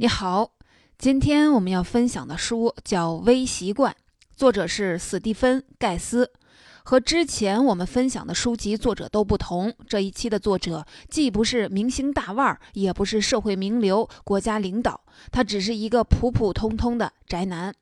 [0.00, 0.52] 你好，
[0.96, 3.92] 今天我们要分享的书叫《微习惯》，
[4.36, 6.30] 作者是史蒂芬·盖斯。
[6.84, 15.00] 和之前我们分享的书籍作者都不同，这一期的作者既不是明星大腕，也不是社会名流、国家领导，
[15.32, 17.74] 他只是一个普普通通的宅男，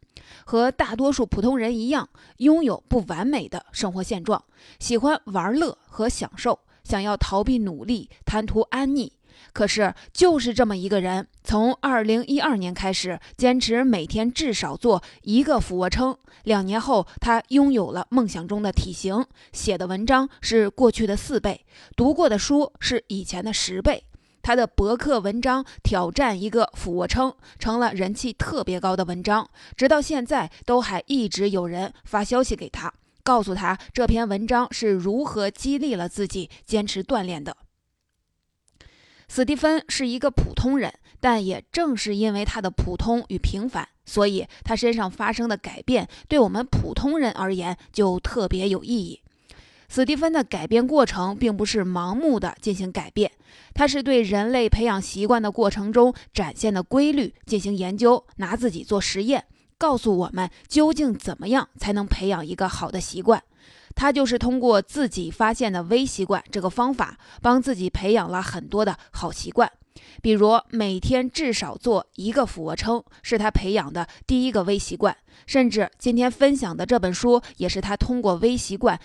[0.47, 2.09] 和大多数普通人一样，
[2.39, 4.43] 拥有不完美的生活现状，
[4.79, 9.13] 喜欢玩乐和享受，想要逃避努力，贪图安逸。
[9.53, 16.17] 可是，就是这么一个人，从二零一二年开始，坚持每天至少做一个俯卧撑。
[16.45, 21.65] 两年后，他拥有了梦想中的体型，写的文章是过去的四倍，
[21.97, 24.05] 读过的书是以前的十倍。
[24.43, 37.57] 他的博客文章挑战一个俯卧撑，成了人气特别高的文章，直到现在都还一直有人发消息给他，告诉他这篇文章是如何激励了自己坚持锻炼的。
[39.29, 49.21] 斯蒂芬是一个普通人，但也正是因为他的普通与平凡，所以他身上发生的改变对我们普通人而言就特别有意义。
[49.89, 53.31] 斯蒂芬的改变过程并不是盲目的进行改变，
[53.75, 59.45] 他是对人类培养习惯的过程中展现的规律进行研究，拿自己做实验，
[59.79, 63.43] 告诉我们究竟怎么样才能培养一个好的习惯。
[63.97, 69.69] 他就是通过自己发现的微习惯这个方法，帮自己培养了很多的好习惯。
[70.23, 75.17] 比如每天至少做一个俯卧撑，是他培养的第一个微习惯。
[75.47, 79.01] 甚至今天分享的这本书，也是他通过微习惯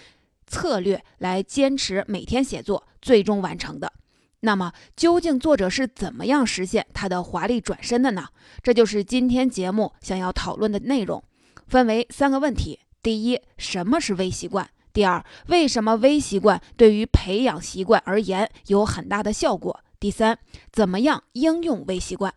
[0.45, 3.93] 策略来坚持每天写作，最终完成的。
[4.41, 8.27] 那么，究竟作者是怎么样实现他的华丽转身的呢？
[8.61, 11.23] 这就是今天节目想要讨论的内容，
[11.67, 14.67] 分为三个问题：第一，什么是微习惯？
[14.93, 19.83] 第二，为什么微习惯对于培养习惯而言有很大的效果？
[19.99, 20.37] 第三，
[20.71, 22.33] 怎么样应用微习惯？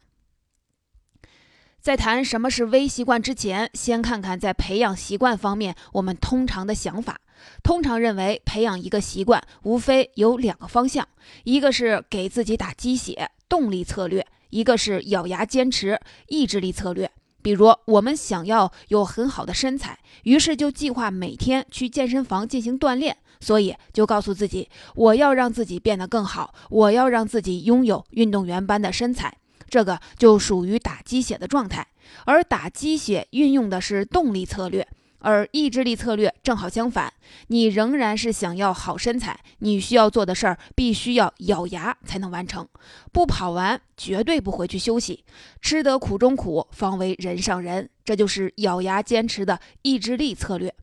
[1.81, 7.21] 在谈什么是微习惯之前，先看看在培养习惯方面我们通常的想法。
[7.63, 11.07] 通常认为，培养一个习惯无非有两个方向：
[11.43, 17.11] 一个是给自己打鸡血动力策略，一个是咬牙坚持意志力策略。
[17.45, 29.37] 比如，我们想要有很好的身材，于是就计划每天去健身房进行锻炼，所以就告诉自己，我要让自己变得更好，我要让自己拥有运动员般的身材。
[29.69, 31.87] 这个就属于打鸡血的状态，
[32.25, 34.89] 而打鸡血运用的是动力策略。
[35.25, 37.11] 而意志力策略正好相反，
[37.47, 42.69] 你仍然是想要好身材，你需要做的事儿必须要咬牙才能完成，
[43.11, 45.25] 不跑完绝对不回去休息，
[45.63, 50.75] 吃得苦中苦，方为人上人，这就是咬牙坚持的意志力策略。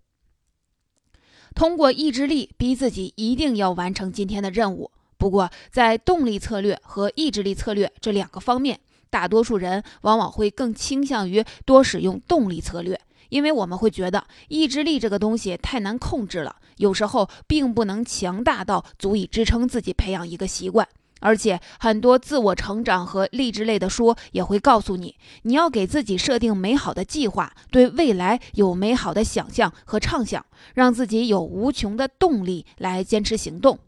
[1.53, 4.89] 通过意志力逼自己一定要完成今天的任务。
[5.17, 8.79] 不过，在动力策略和意志力策略这两个方面，
[9.11, 12.99] 大多数人往往会更倾向于多使用动力策略。
[13.31, 20.87] 因为我们会觉得意志力这个东西太难控制了，有时候并不能强大到足以支撑自己培养一个习惯。
[21.21, 33.79] 而且很多自我成长和励志类的书也会告诉你，你要给自己设定美好的计划，对未来有美好的想象和畅想，让自己有无穷的动力来坚持行动。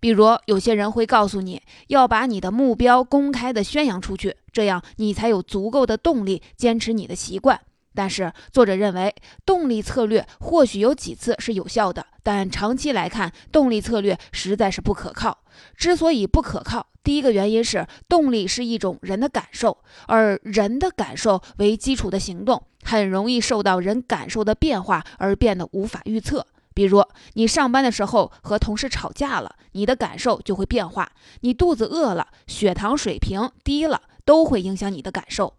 [0.00, 7.60] 比如，有些人会告诉你要把你的目标公开的宣扬出去，这样你才有足够的动力坚持你的习惯。
[7.94, 9.14] 但是，作者认为，
[9.44, 15.38] 动力策略或许有几次是有效的，但长期来看，动力策略实在是不可靠。
[15.76, 26.46] 之所以不可靠，第一个原因是动力是一种人的感受，而人的感受为基础的行动，很容易受到人感受的变化而变得无法预测。
[26.74, 27.04] 比如，
[27.34, 31.04] 你上班的时候和同事吵架了，你的感受就会变化；
[31.42, 35.54] 你肚子饿了，血糖水平低了，都会影响你的感受。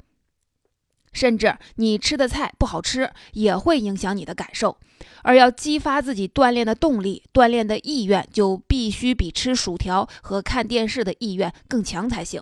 [1.14, 4.78] 甚至你吃的菜不好吃，也会影响你的感受。
[5.24, 12.42] 而要激发自己锻炼的动力、锻炼的意愿，就必须比吃薯条和看电视的意愿更强才行。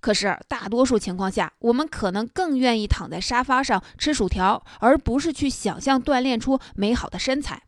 [0.00, 7.62] 可是大多数情况下，我们可能更愿意躺在沙发上吃薯条，而不是去想象锻炼出美好的身材。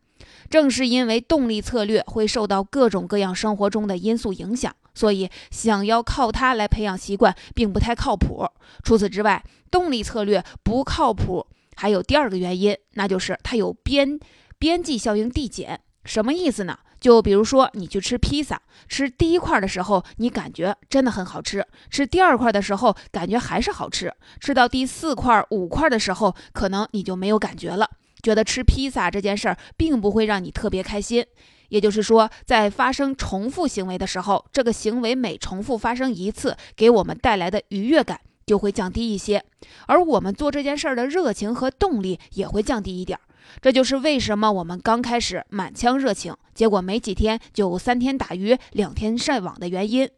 [0.50, 4.74] 正是因为动力策略会受到各种各样生活中的因素影响。
[4.94, 8.46] 所以，想要靠它来培养习惯，并不太靠谱。
[8.82, 11.46] 除此之外，动力策略不靠谱，
[11.76, 14.18] 还有第二个原因，那就是它有边
[14.58, 15.80] 边际效应递减。
[16.04, 16.78] 什么意思呢？
[17.00, 21.60] 就比如说，你去吃披萨，吃第一块的时候，你感觉真的很好吃；
[21.90, 24.08] 吃第二块的时候，感觉还是好吃；
[24.40, 27.90] 吃到第四块、五块的时候，可能你就没有感觉了，
[28.22, 31.26] 觉得吃披萨这件事儿并不会让你特别开心。
[31.74, 39.44] 也就是说，在发生重复行为的时候，这个行为每重复发生一次，给我们带来的愉悦感就会降低一些，
[39.88, 43.18] 而我们做这件事儿的热情和动力也会降低一点。
[43.60, 50.08] 这就是为什么我们刚开始满腔热情，结果没几天就三天打鱼两天晒网的原因。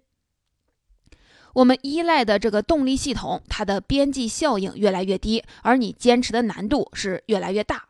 [1.55, 7.85] 我们依赖的这个动力系统，它的边际效应越来越低，而你坚持的难度是越来越大。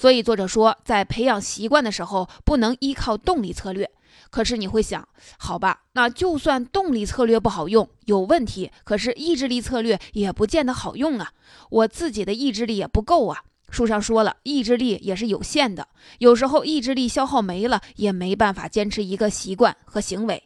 [0.00, 3.90] 所以作者说，在培养习惯的时候，不能依靠动力策略。
[4.30, 5.06] 可是你会想，
[5.38, 11.32] 好吧，那就算动力策略不好用，有问题，可是意志力策略也不见得好用啊。
[11.68, 13.42] 我自己的意志力也不够啊。
[13.68, 15.86] 书上说了，意志力也是有限的，
[16.20, 20.44] 有时候意志力消耗没了，也没办法坚持一个习惯和行为。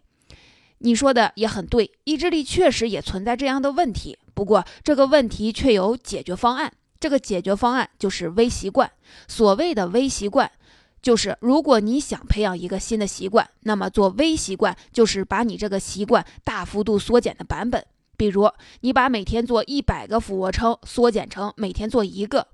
[0.79, 6.73] 你说的也很对，意志力确实也存在这样的问题，不过这个问题却有解决方案。
[7.05, 8.91] 这个解决方案就是微习惯。
[9.29, 10.51] 所谓的微习惯，
[11.03, 17.85] 就是如果你想培养一个新的习惯，那么做微习惯就是把你这个习惯大幅度缩减的版本。
[18.17, 22.49] 比如，你把每天做一百个俯卧撑缩减成每天做一个。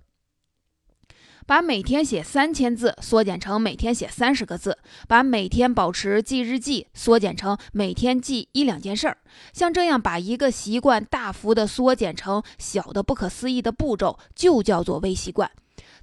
[1.46, 4.78] 把每天写三千字缩减成每天写三十个字，
[5.08, 9.18] 把每天保持记日记缩减成每天记一两件事儿。
[9.52, 15.50] 像这样把一个习惯大幅的缩减成小的不可思议的步骤，就叫做微习惯。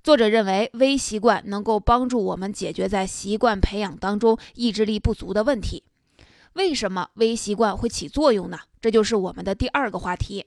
[0.04, 5.84] 作者认为，微习惯能够帮助我们解决在习惯培养当中意志力不足的问题。
[6.54, 8.60] 为什么微习惯会起作用呢？
[8.80, 10.45] 这就是我们的第二个话题。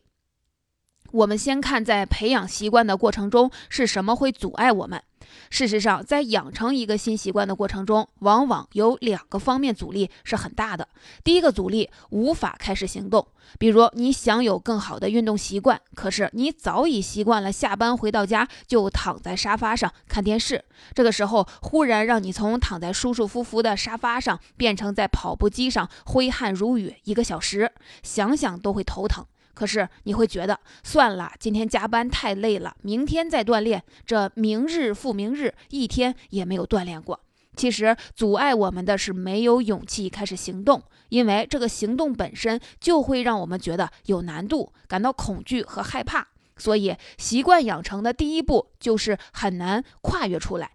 [1.12, 5.02] 我们先看，在培养习惯的过程中是什么会阻碍我们。
[5.48, 10.88] 事实上，在养成一个新习惯的过程中，往往有两个方面阻力是很大的。
[11.22, 13.26] 第一个阻力，无法开始行动。
[13.58, 20.64] 比如，你想有更好的运动习惯，可是你早已习惯了下班回到家就躺在沙发上看电视。
[20.94, 27.72] 这个时候，忽然让你从躺在舒舒服服的沙发上变成在跑步机上挥汗如雨一个小时，
[28.02, 29.24] 想想都会头疼。
[29.55, 33.82] 可是你会觉得算了，今天加班太累了，明天再锻炼。
[34.06, 37.20] 这明日复明日，一天也没有锻炼过。
[37.56, 46.29] 其实阻碍我们的是没有勇气开始行动，因为这个行动本身就会让我们觉得有难度，感到恐惧和害怕。
[46.56, 50.73] 所以习惯养成的第一步就是很难跨越出来，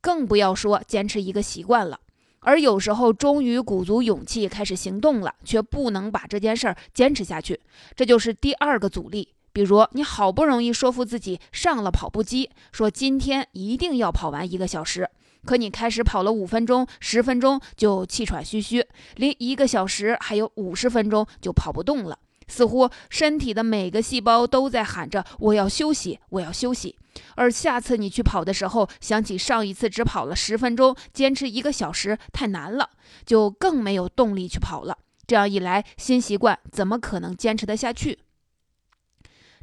[0.00, 2.00] 更不要说坚持一个习惯了。
[2.48, 7.60] 而有时候，终于鼓足勇气开始行动了，却不能把这件事儿坚持下去，
[7.94, 9.34] 这就是第二个阻力。
[9.52, 15.06] 比如，你好不容易说服自己上了跑步机，说今天一定要跑完一个小时，
[15.44, 18.82] 可你开始跑了五分钟、十分钟就气喘吁吁，
[19.16, 22.18] 离一个小时还有五十分钟就跑不动了。
[22.48, 26.96] 似乎身体的每个细胞都在喊着“我要休息，我要休息”。
[27.36, 32.90] 而下次你去跑的时候，想起上一次只跑了十分钟，坚持一个小时太难了，
[33.26, 34.98] 就更没有动力去跑了。
[35.26, 38.20] 这样一来，新习惯怎么可能坚持得下去？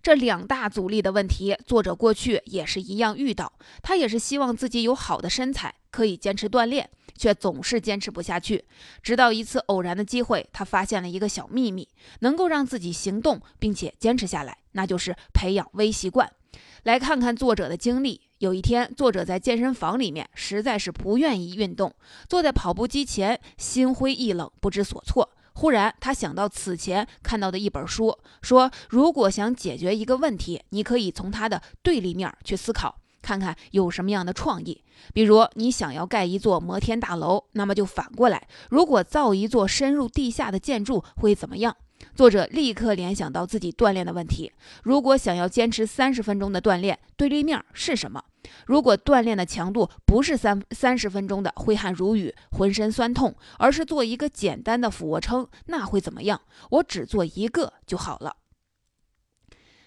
[0.04, 3.54] 这两大阻力的问题，作者过去也是一样遇到。
[3.82, 6.90] 他也是希望自己有好的身材，可以坚持锻炼。
[7.18, 8.66] 却总是坚持不下去，
[9.02, 11.88] 直到一次偶然的机会，他发现了一个小秘密，
[12.20, 16.32] 能够让自己行动并且坚持下来，那就是培养微习惯。
[16.84, 18.22] 来看看作者的经历。
[18.40, 21.92] 有一天，作者在健身房里面实在是不愿意运动，
[22.28, 25.32] 坐在跑步机前，心灰意冷，不知所措。
[25.54, 33.00] 忽然，他想到此前看到的一本书，说如果想解决一个问题，你可以从它的对立面去思考。
[33.26, 41.76] 看看有什么样的创意，比如你想要盖一座摩天大楼，那么就反过来，如果造一座深入地下的建筑会怎么样？
[42.14, 44.52] 作者立刻联想到自己锻炼的问题，
[44.84, 48.24] 如果想要坚持三十分钟的锻炼，对立面是什么？
[48.68, 56.40] 如果锻炼的强度不是三三十分钟的挥汗如雨、浑身酸痛，而是做一个简单的俯卧撑，那会怎么样？
[56.70, 58.36] 我只做一个就好了。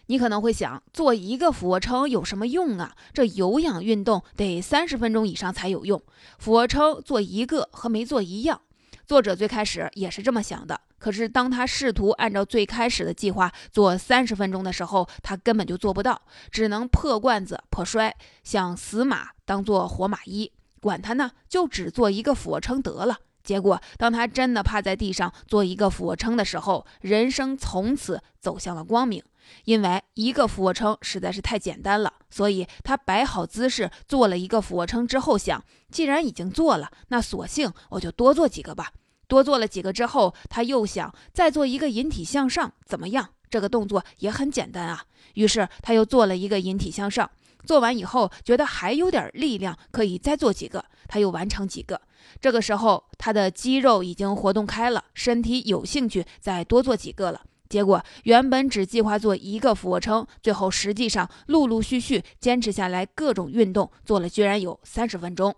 [0.09, 2.95] 你可能会想，做一个俯卧撑有什么用啊？
[3.13, 6.03] 这有氧运动得三十分钟以上才有用，
[6.39, 8.63] 俯卧撑做一个和没做一样。
[9.07, 20.51] 作者最开始也是这么想的，可是当他试图按照最开始的计划做三十分钟的时候，他根本就做不到，只能破罐子破摔，像死马当做活马医，
[20.81, 23.19] 管他呢，就只做一个俯卧撑得了。
[23.45, 29.23] 结果，当他真的趴在地上做一个俯卧撑的时候，人生从此走向了光明。
[29.65, 38.93] 因为一个俯卧撑实在是太简单了，所以他摆好姿势做了一个俯卧撑之后，想，既然已经做了，那索性我就多做几个吧。
[39.27, 43.29] 多做了几个之后，他又想再做一个引体向上，怎么样？
[43.51, 45.05] 这个动作也很简单啊。
[45.35, 47.31] 于是他又做了一个引体向上，
[47.65, 52.01] 做完以后觉得还有点力量，可以再做几个，他又完成几个。
[52.41, 57.43] 这个时候他的肌肉已经活动开了，身体有兴趣再多做几个了。
[57.69, 65.55] 结果原本只计划做一个俯卧撑，最后实际上陆陆续续坚持下来，各种运动做了居然有三十分钟。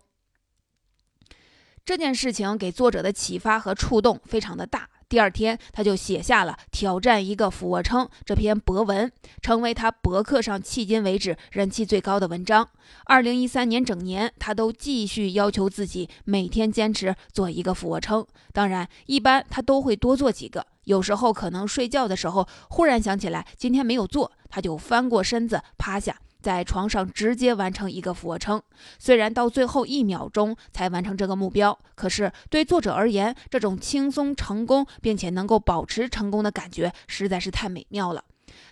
[1.85, 4.89] 这件事情给作者的启发和触动非常的大。
[5.11, 9.11] 第二天，他就写下了挑战一个俯卧撑这篇博文，
[9.43, 12.69] 成为他博客上迄今为止人气最高的文章。
[13.07, 18.25] 二零一三年整年，他都继续要求自己每天坚持做一个俯卧撑。
[18.53, 20.65] 当然，一般他都会多做几个。
[20.85, 26.17] 有时候可能睡觉的时候忽然想起来今天没有做，他就翻过身子趴下。
[26.41, 28.63] 在床上直接完成一个俯卧撑，
[28.99, 38.25] 虽然到最后一秒钟才完成这个目标，可是对作者而言，这种轻松成功并且能够保持成功的感觉实在是太美妙了。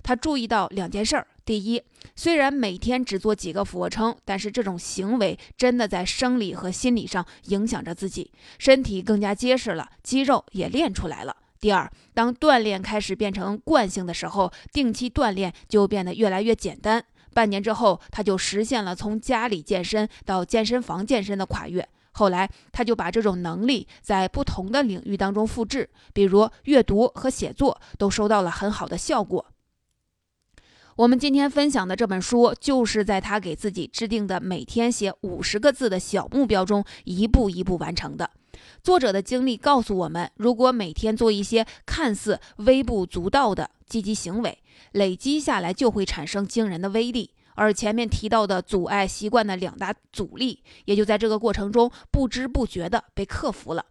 [0.02, 1.82] 他注意到两件事儿：第一，
[2.16, 11.36] 虽然每天只做几个俯卧撑，但是这种行为真的在生理和心理上影响着自己，身体更加结实了，肌肉也练出来了。
[11.60, 17.04] 第二，当锻炼开始变成惯性的时候，定期锻炼就变得越来越简单。
[17.32, 21.88] 半年之后，他就实现了从家里健身到健身房健身的跨越。
[22.12, 29.46] 后来，他就把这种能力在不同的领域当中复制，比如阅读和写作，都收到了很好的效果。
[30.96, 38.28] 我们今天分享的这本书，就是在他给自己制定的每天写五十个字的小目标中，一步一步完成的。
[38.82, 44.58] 作者的经历告诉我们，如果每天做一些看似微不足道的积极行为，
[44.92, 47.30] 累积下来就会产生惊人的威力。
[47.54, 53.84] 而前面提到的阻碍习惯的两大阻力，也就在这个过程中不知不觉地被克服了。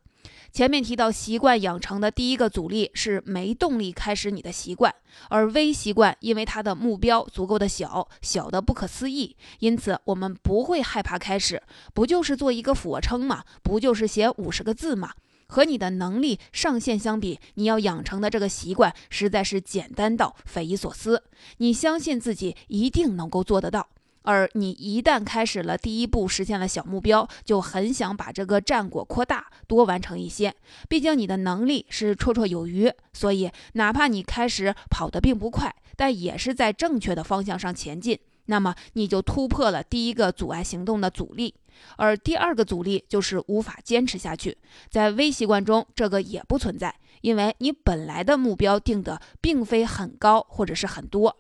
[0.54, 4.96] 前面提到习惯养成的第一个阻力是没动力开始你的习惯，
[5.30, 11.62] 而微习惯因为它的目标足够的小，小的不可思议，因此我们不会害怕开始。
[11.94, 13.44] 不就是做一个俯卧撑吗？
[13.62, 15.12] 不就是写五十个字吗？
[15.48, 21.24] 和你的能力上限相比，你要养成的这个习惯实在是简单到匪夷所思。
[21.58, 23.88] 你相信自己一定能够做得到，
[24.24, 30.54] 而你一旦开始了第一步，实现了小目标，就很想把这个战果扩大，多完成一些。
[30.90, 38.20] 毕竟你的能力是绰绰有余，所以哪怕你开始跑得并不快，但也是在正确的方向上前进。
[38.48, 41.56] 那么你就突破了第一个阻碍行动的阻力，
[41.96, 44.58] 而第二个阻力就是无法坚持下去。
[44.90, 51.38] 在微习惯中，这个也不存在，因为你本来的目标定的并非很高或者是很多，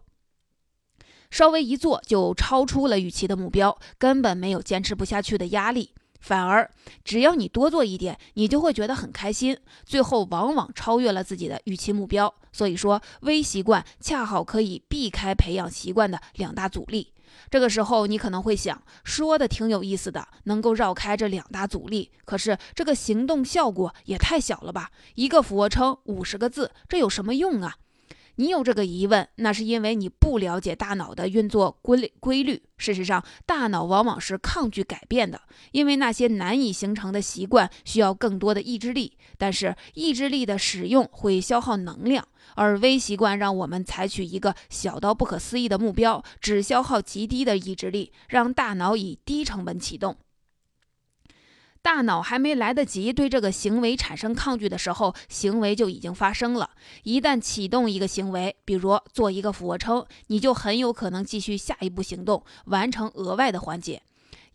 [1.32, 5.92] 稍微一做就超出了预期的目标，根本没有坚持不下去的压力。
[6.28, 6.70] 反而，
[7.06, 12.34] 只要你多做一点，你就会觉得很开心，最后往往超越了自己的预期目标。
[12.52, 17.14] 所以说，微习惯恰好可以避开培养习惯的两大阻力。
[17.50, 24.92] 这个时候，你可能会想，说的挺有意思的，能够绕开这两大阻力，可是这个行动效果也太小了吧？
[25.16, 27.78] 一个俯卧撑，五十个字，这有什么用啊？
[28.40, 32.62] 你有这个疑问，那是因为你不了解大脑的运作规规律。
[32.78, 35.42] 事实上，大脑往往是抗拒改变的，
[35.72, 39.18] 因为那些难以形成的习惯需要更多的意志力。
[39.40, 50.16] 但是，意志力的使用会消耗能量，而微习惯让我们采取一个小到不可思议的目标，只消耗极低的意志力，让大脑以低成本启动。
[51.88, 56.72] 大脑还没来得及对这个行为产生抗拒的时候，行为就已经发生了。
[57.04, 64.02] 一旦启动一个行为，比如做一个俯卧撑，你就很有可能继续下一步行动，完成额外的环节。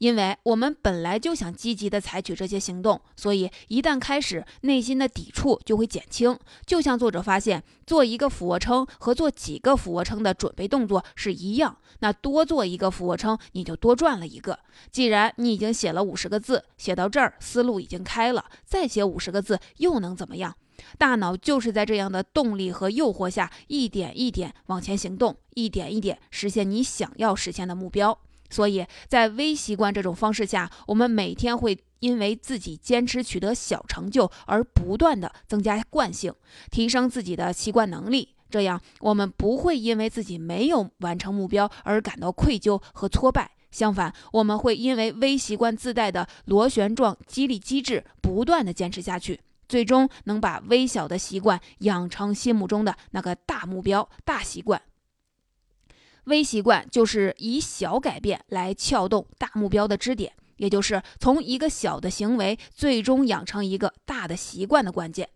[0.03, 6.37] 因为我们本来就想积极的采取这些行动，所以一旦开始，内心的抵触就会减轻。
[6.67, 14.59] 就像作者发现，做一个俯卧撑和做几个俯卧撑的准备动作是一样，那多做一个俯卧撑，你就多赚了一个。
[14.91, 20.57] 既然你已经写了五十个字，写到这儿思路已经开了，再写五十个字又能怎么样？
[20.99, 28.19] 大脑就是在这样的动力和诱惑下，一点一点往前行动，一点一点实现你想要实现的目标。
[28.53, 36.33] 所以在微习惯这种方式下，我们每天会因为自己坚持取得小成就而不断的增加惯性，
[36.71, 38.35] 提升自己的习惯能力。
[38.51, 43.51] 这样，我们不会因为自己没有完成目标而感到愧疚和挫败。
[43.71, 54.83] 相反，我们会因为微习惯自带的螺旋状激励机制，不断的坚持下去，最终能把微小的习惯养成心目中的那个大目标、大习惯。
[56.25, 65.29] 微习惯就是以小改变来撬动大目标的支点，也就是从一个小的行为最终养成一个大的习惯的关键。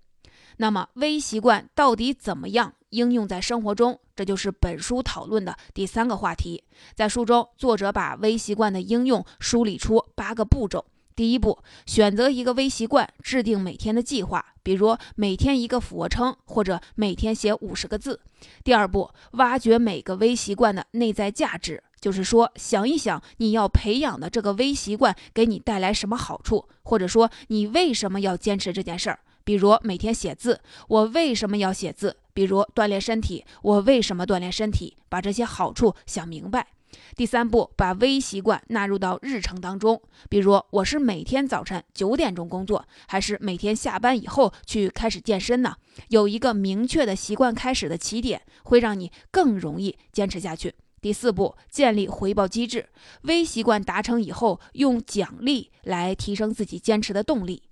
[0.59, 4.01] 那么，微习惯到底怎么样应用在生活中？
[4.15, 6.65] 这就是本书讨论的第三个话题。
[6.95, 10.87] 在书中，作者把微习惯的应用梳理出八个步骤。
[11.17, 18.21] 第一步，选择一个微习惯，制定每天的计划，比如每天一个俯卧撑，或者每天写五十个字。
[18.63, 29.21] 第二步，挖掘每个微习惯的内在价值，就是说，想一想你要培养的这个微习惯给你带来什么好处，或者说你为什么要坚持这件事儿。
[29.43, 32.19] 比如每天写字，我为什么要写字？
[32.35, 34.99] 比如锻炼身体，我为什么锻炼身体？
[35.09, 36.67] 把这些好处想明白。
[37.15, 40.01] 第三步，把微习惯纳入到日程当中。
[40.29, 45.77] 比如我是每天早晨九点钟工作，还是每天下班以后去开始健身呢？
[46.09, 50.75] 有一个明确的习惯开始的起点，会让你更容易坚持下去。
[51.01, 52.89] 第四步，建立回报机制。
[53.23, 57.63] 微习惯达成以后，用奖励来提升自己坚持的动力。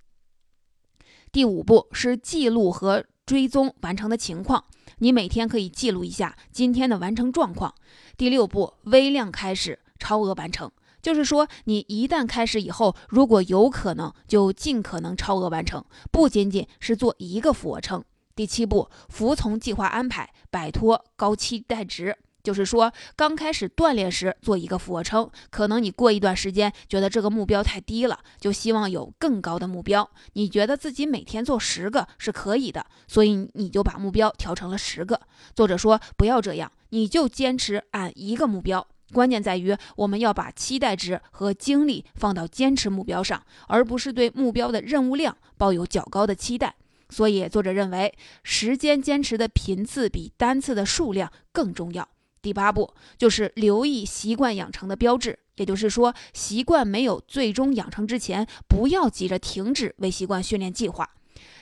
[1.31, 4.63] 第五步是记录和追踪完成的情况，
[4.99, 7.75] 你每天可以记录一下今天的完成状况。
[8.17, 18.03] 第六步，微量开始，超额完成，就是说你一旦开始以后，如果有可能，就尽可能超额完成，不仅仅是做一个俯卧撑。
[18.35, 22.17] 第七步，服从计划安排，摆脱高期待值。
[22.43, 30.07] 就是说，刚开始锻炼时做一个俯卧撑，可能你过一段时间觉得这个目标太低了，就希望有更高的目标。
[30.33, 35.19] 你觉得自己每天做十个是可以的，所以你就把目标调成了十个。
[35.55, 38.87] 作者说不要这样，你就坚持按一个目标。
[39.11, 46.73] 关键在于我们要把期待值和精力放到坚持目标上，而不是对目标的任务量抱有较高的期待。
[47.09, 52.07] 所以作者认为，时间坚持的频次比单次的数量更重要。
[52.41, 61.09] 第八步就是留意习惯养成的标志，也就是说，习惯没有最终养成之前，不要急着停止微习惯训练计划。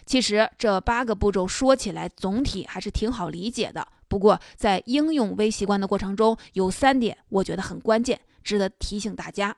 [0.06, 9.58] 其实这八个步骤说起来总体还是挺好理解的，不过在应用微习惯的过程中，有三点我觉得很关键，值得提醒大家。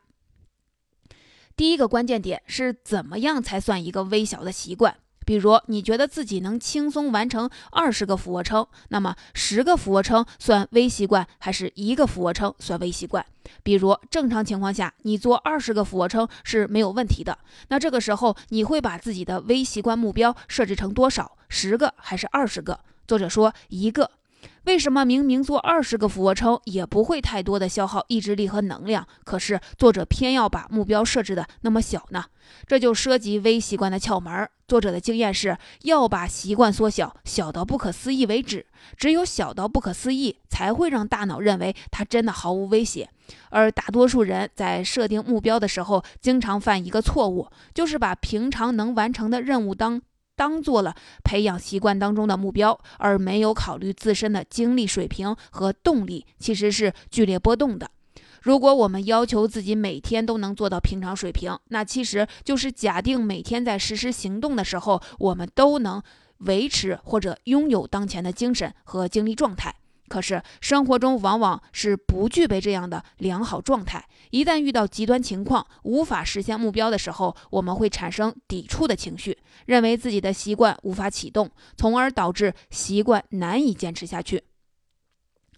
[1.57, 4.95] 第一个关键点是怎么样才算一个微小的习惯？
[5.25, 13.25] 比如你觉得自己能轻松完成二十个俯卧撑，那么十个俯卧撑算微习惯，还是一个俯卧撑算微习惯？
[13.61, 17.37] 比如正常情况下，你做二十个俯卧撑是没有问题的。
[17.67, 21.37] 那这个时候你会把自己的微习惯目标设置成多少？
[21.49, 22.79] 十个还是二十个？
[23.05, 24.11] 作者说一个。
[24.65, 32.25] 为什么明明做二十个俯卧撑也不会太多的消耗意志力和能量，可是作者偏要把目标设置的那么小呢？
[32.65, 34.49] 这就涉及微习惯的窍门。
[34.67, 38.65] 作者的经验是要把习惯缩小，小到不可思议为止。
[38.97, 43.07] 只有小到不可思议，才会让大脑认为它真的毫无威胁。
[43.49, 50.01] 而大多数人在设定目标的时候，经常犯一个错误，就是把平常能完成的任务当。
[50.35, 57.89] 当做了培养习惯当中的目标，而没有考虑自身的精力水平和动力，其实是剧烈波动的。
[58.41, 65.99] 如果我们要求自己每天都能做到平常水平，那其实就是假定每天在实施行动的时候，我们都能
[66.39, 69.73] 维持或者拥有当前的精神和精力状态。
[70.07, 74.05] 可是生活中往往是不具备这样的良好状态。
[74.29, 84.43] 一旦遇到极端情况，无法实现目标的时候，我们会产生抵触的情绪，认为自己的习惯无法启动，从而导致习惯难以坚持下去。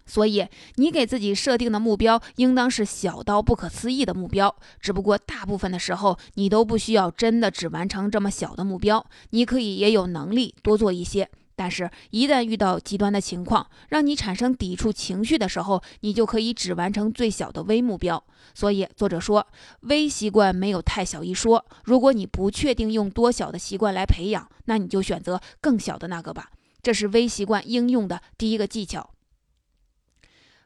[0.06, 4.56] 所以，你给自己设定的目标应当是小到不可思议的目标。
[4.80, 11.28] 只不过，大部分的时候，你都不需要真的只完成这么小的目标，你可以也有能力多做一些。
[11.58, 18.22] 但是，一旦遇到极端的情况，让你产生抵触情绪的时候，你就可以只完成最小的微目标。
[18.54, 19.44] 所以，作者说，
[19.80, 21.66] 微习惯没有太小一说。
[21.82, 26.50] 如果你不确定用多小的习惯来培养，那你就选择更小的那个吧。
[26.80, 29.10] 这是微习惯应用的第一个技巧。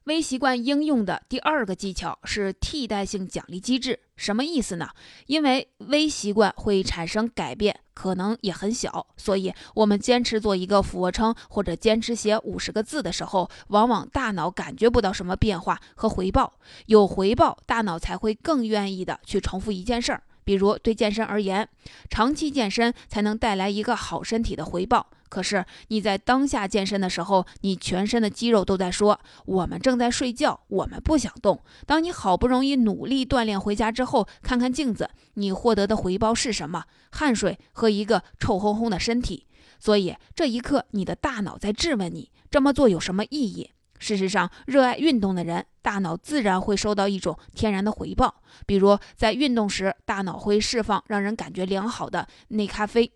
[0.05, 4.89] 微习惯应用的第二个技巧是替代性奖励机制，什么意思呢？
[5.27, 16.55] 因为微习惯会产生改变，可能也很小，所以我们坚持做一个俯卧撑或者坚持写五十个字的时候，往往大脑感觉不到什么变化和回报。
[16.87, 20.25] 有回报，大脑才会更愿意的去重复一件事儿。
[20.45, 21.69] 比如对健身而言，
[22.11, 25.07] 长期健身才能带来一个好身体的回报。
[25.33, 36.85] 可是你在当下健身的时候，你全身的肌肉都在说：“我们正在睡觉，我们不想动。”当你好不容易努力锻炼回家之后，看看镜子，你获得的回报是什么？
[37.13, 39.47] 汗水和一个臭烘烘的身体。
[39.79, 43.71] 所以这一刻，你的大脑在质问你：这么做有什么意义？
[43.99, 53.11] 事实上，热爱运动的人，大脑自然会收到一种天然的回报，比如在运动时，大脑会释放让人感觉良好的内咖啡。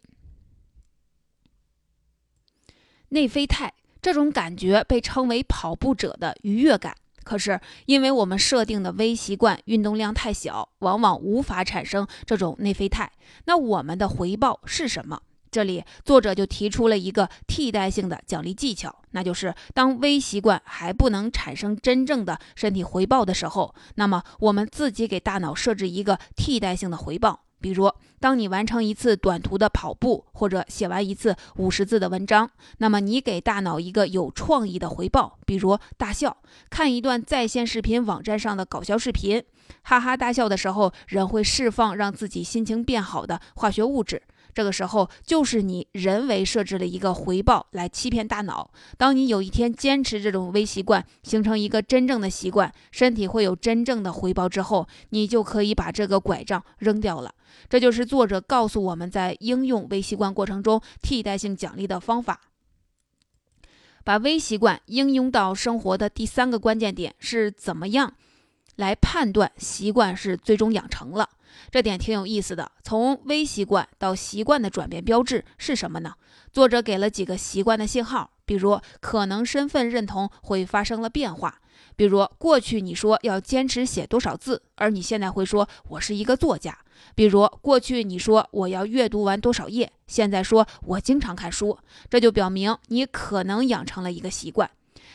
[3.11, 6.95] 内啡肽这种感觉被称为跑步者的愉悦感。
[7.25, 13.11] 可是因为我们设定的微习惯运动量太小，往往无法产生这种内啡肽。
[13.47, 15.21] 那我们的回报是什么？
[15.51, 27.46] 这里作者就提出了一个替代性的奖励技巧，那就是当微习惯还不能产生真正的身体回报的时候，那么我们自己给大脑设置一个替代性的回报。
[27.67, 32.49] 比如，当你完成一次短途的跑步，或者写完一次五十字的文章，
[32.79, 36.37] 那么你给大脑一个有创意的回报，比如大笑，
[36.71, 39.43] 看一段在线视频网站上的搞笑视频，
[39.83, 44.23] 哈哈大笑的时候，人会释放让自己心情变好的化学物质。
[44.55, 48.71] 这个时候，就是你人为设置了一个回报来欺骗大脑。
[48.97, 57.33] 当你有一天坚持这种微习惯，形成一个真正的习惯，身体会有真正的回报之后，你就可以把这个拐杖扔掉了。
[57.69, 62.41] 这就是作者告诉我们在应用微习惯过程中替代性奖励的方法。
[64.05, 68.15] 把微习惯应用到生活的第三个关键点是怎么样
[68.77, 71.29] 来判断习惯是最终养成了。
[71.71, 72.71] 这点挺有意思的。
[72.85, 76.13] 从微习惯到习惯的转变标志是什么呢？
[76.53, 81.61] 作者给了几个习惯的信号，比如可能身份认同会发生了变化，
[81.97, 86.73] 比如过去你说要坚持写多少字，而你现在会说我是一个作家；
[87.15, 91.79] 比如过去你说我要阅读完多少页，现在说我经常看书，
[92.11, 94.71] 这就表明你可能养成了一个习惯。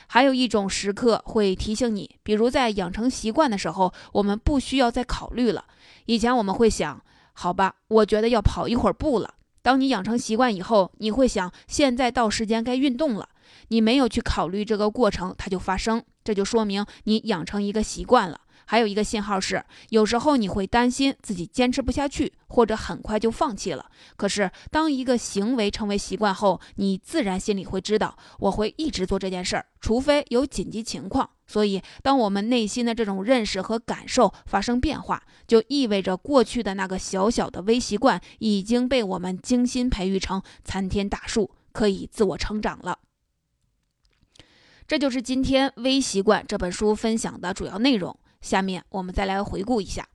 [0.07, 5.65] 还有一种时刻会提醒你，比如在养成习惯的时候，我们不需要再考虑了。
[6.05, 7.01] 以前我们会想，
[7.33, 9.35] 好吧，我觉得要跑一会儿步了。
[9.61, 13.29] 当你养成习惯以后，你会想，现在到时间该运动了。
[13.69, 18.41] 你没有去考虑这个过程，它就发生，这就说明你养成一个习惯了。
[18.71, 23.91] 还有一个信号是，有时候你会担心自己坚持不下去，或者很快就放弃了。
[24.15, 31.31] 可是，当一个行为成为习惯后，你自然心里会知道，我会一直做这件事儿，除非有紧急情况。
[31.47, 42.99] 所以，当我们内心的这种认识和感受发生变化，就意味着过去的那个小小的微习惯已经被我们精心培育成参天大树，可以自我成长了。
[44.87, 48.17] 这就是今天《微习惯》这本书分享的主要内容。
[48.41, 50.07] 下面我们再来回顾一下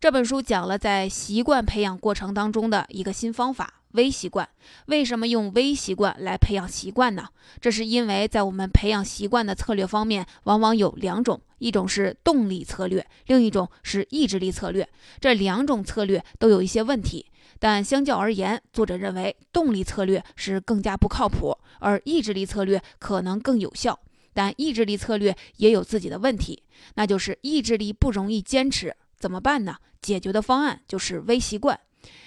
[0.00, 4.46] 这本书讲了在习惯培养过程当中的一个新方法——微习惯。
[4.86, 7.28] 为什么用微习惯来培养习惯呢？
[7.62, 14.86] 这是因为在我们培养习惯的策略方面，往往有两种：一种是动力策略，另一种是意志力策略。
[15.18, 17.24] 这两种策略都有一些问题，
[17.58, 23.98] 但相较而言，作者认为动力策略是更加不靠谱，而意志力策略可能更有效。
[24.36, 26.62] 但意志力策略也有自己的问题，
[26.96, 29.76] 那就是意志力不容易坚持，怎么办呢？
[30.02, 31.80] 解决的方案就是微习惯，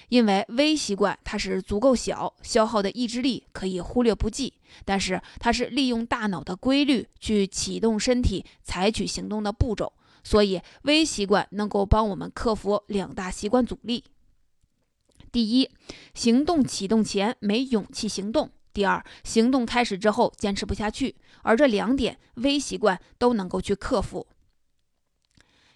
[0.10, 9.94] 因为微习惯它是足够小，消耗的意志力可以忽略不计，但是它是利用大脑的规律去启动身体采取行动的步骤，
[10.24, 14.04] 所以微习惯能够帮我们克服两大习惯阻力：
[15.32, 15.70] 第一，
[16.16, 18.50] 行动启动前没勇气行动。
[18.74, 24.28] 第二，行动开始之后坚持不下去，而这两点微习惯都能够去克服。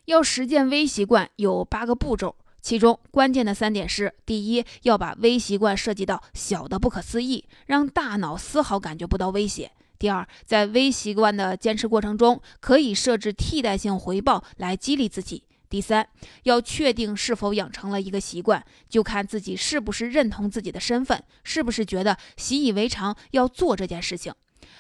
[0.05, 15.43] 要实践微习惯有八个步骤，其中关键的三点是：第一，要把微习惯设计到小的不可思议，让大脑丝毫感觉不到威胁；第二，在微习惯的坚持过程中，可以设置替代性回报来激励自己。
[15.73, 16.07] 第三，
[16.43, 24.31] 要确定是否养成了一个习惯，就看自己是不是认同自己的身份，是不是觉得习以为常要做这件事情。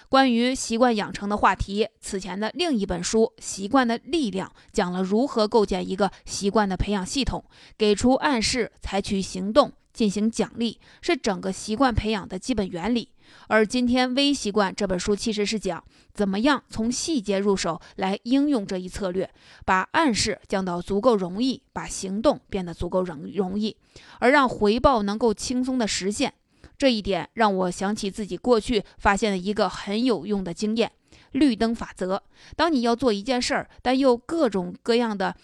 [0.07, 7.43] 关于习惯养成的话题，此前的另一本书《习惯的力量》讲了如何构建一个习惯的培养系统，
[7.75, 9.73] 给出暗示，采取行动。
[9.93, 13.09] 进行奖励是整个习惯培养的基本原理，
[13.47, 19.29] 而今天《微习惯》这本书其实是讲怎么样从细节入手来应用这一策略，
[19.63, 23.77] 把暗示降到足够容易，把行动变得足够容容易，
[24.19, 26.33] 而让回报能够轻松的实现。
[26.75, 30.91] 这一点让我想起自己过去发现的一个很有用的经验——
[31.33, 32.21] 绿灯法则。
[32.55, 35.35] 当你要做一件事儿，但又各种各样的。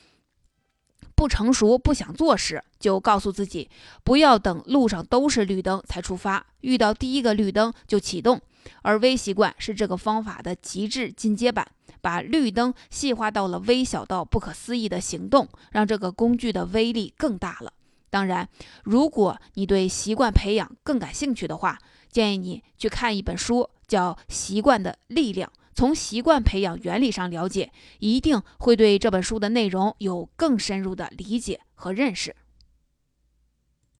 [1.20, 3.70] 不成熟、不想做时，就告诉自己
[4.06, 8.40] 不要等路上都是绿灯才出发，遇到第一个绿灯就启动。
[8.84, 11.68] 而微习惯是这个方法的极致进阶版，
[12.00, 17.74] 把绿灯细化到了微小到不可思议的行动，让这个工具的威力更大了。
[18.10, 18.48] 当然，
[18.86, 21.78] 如果你对习惯培养更感兴趣的话，
[22.10, 25.52] 建议你去看一本书，叫《习惯的力量》。
[25.80, 32.36] 从习惯培养原理上了解，一定会对这本书的内容有更深入的理解和认识。